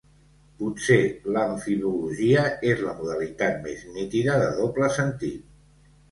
[0.59, 0.95] Potser
[1.33, 5.45] l'amfibologia és la modalitat més nítida de doble sentit.